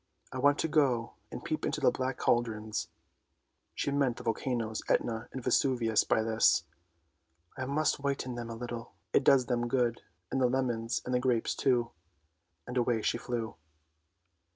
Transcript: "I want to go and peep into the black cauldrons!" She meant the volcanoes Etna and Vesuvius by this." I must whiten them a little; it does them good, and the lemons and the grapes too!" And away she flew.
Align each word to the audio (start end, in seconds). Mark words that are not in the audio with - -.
"I 0.33 0.39
want 0.39 0.57
to 0.57 0.67
go 0.67 1.13
and 1.31 1.43
peep 1.45 1.63
into 1.63 1.79
the 1.79 1.91
black 1.91 2.17
cauldrons!" 2.17 2.87
She 3.75 3.91
meant 3.91 4.17
the 4.17 4.23
volcanoes 4.23 4.81
Etna 4.89 5.29
and 5.31 5.43
Vesuvius 5.43 6.03
by 6.05 6.23
this." 6.23 6.63
I 7.55 7.65
must 7.67 7.99
whiten 7.99 8.33
them 8.33 8.49
a 8.49 8.55
little; 8.55 8.93
it 9.13 9.23
does 9.23 9.45
them 9.45 9.67
good, 9.67 10.01
and 10.31 10.41
the 10.41 10.47
lemons 10.49 11.03
and 11.05 11.13
the 11.13 11.19
grapes 11.19 11.53
too!" 11.53 11.91
And 12.65 12.77
away 12.77 13.03
she 13.03 13.19
flew. 13.19 13.57